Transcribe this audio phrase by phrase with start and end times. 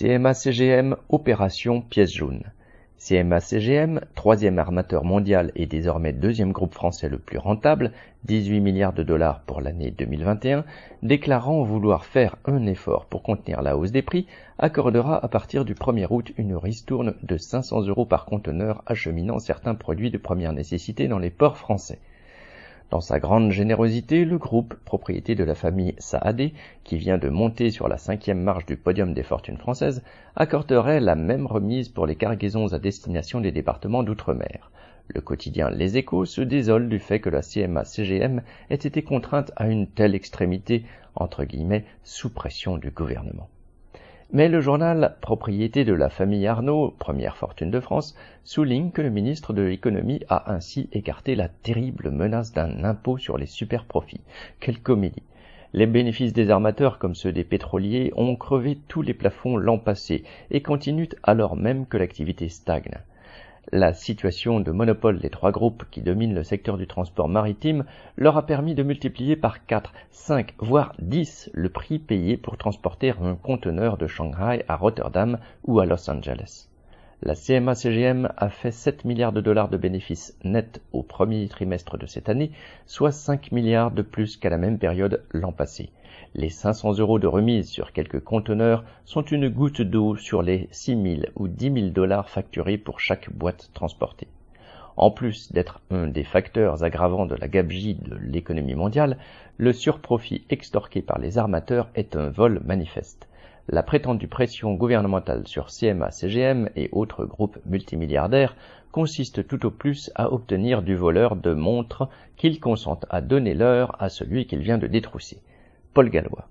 [0.00, 2.44] CMA-CGM Opération Pièce jaune.
[2.98, 7.90] CMA-CGM, troisième armateur mondial et désormais deuxième groupe français le plus rentable,
[8.22, 10.64] 18 milliards de dollars pour l'année 2021,
[11.02, 14.28] déclarant vouloir faire un effort pour contenir la hausse des prix,
[14.60, 19.74] accordera à partir du 1er août une ristourne de 500 euros par conteneur acheminant certains
[19.74, 21.98] produits de première nécessité dans les ports français.
[22.90, 27.70] Dans sa grande générosité, le groupe, propriété de la famille Saadé, qui vient de monter
[27.70, 30.02] sur la cinquième marche du podium des fortunes françaises,
[30.36, 34.70] accorderait la même remise pour les cargaisons à destination des départements d'outre-mer.
[35.08, 39.68] Le quotidien Les Échos se désole du fait que la CMA-CGM ait été contrainte à
[39.68, 43.50] une telle extrémité, entre guillemets, sous pression du gouvernement.
[44.30, 48.14] Mais le journal, propriété de la famille Arnaud, première fortune de France,
[48.44, 53.38] souligne que le ministre de l'économie a ainsi écarté la terrible menace d'un impôt sur
[53.38, 54.20] les superprofits.
[54.60, 55.22] Quelle comédie.
[55.72, 60.24] Les bénéfices des armateurs comme ceux des pétroliers ont crevé tous les plafonds l'an passé
[60.50, 62.98] et continuent alors même que l'activité stagne.
[63.70, 67.84] La situation de monopole des trois groupes qui dominent le secteur du transport maritime
[68.16, 73.12] leur a permis de multiplier par 4, 5, voire 10 le prix payé pour transporter
[73.20, 76.70] un conteneur de Shanghai à Rotterdam ou à Los Angeles.
[77.20, 82.06] La CMA-CGM a fait 7 milliards de dollars de bénéfices nets au premier trimestre de
[82.06, 82.52] cette année,
[82.86, 85.90] soit 5 milliards de plus qu'à la même période l'an passé.
[86.36, 91.02] Les 500 euros de remise sur quelques conteneurs sont une goutte d'eau sur les 6
[91.02, 94.28] 000 ou 10 000 dollars facturés pour chaque boîte transportée.
[94.96, 99.18] En plus d'être un des facteurs aggravants de la gabegie de l'économie mondiale,
[99.56, 103.26] le surprofit extorqué par les armateurs est un vol manifeste.
[103.70, 108.56] La prétendue pression gouvernementale sur CMA, CGM et autres groupes multimilliardaires
[108.92, 112.08] consiste tout au plus à obtenir du voleur de montres
[112.38, 115.42] qu'il consente à donner l'heure à celui qu'il vient de détrousser.
[115.92, 116.48] Paul Gallois.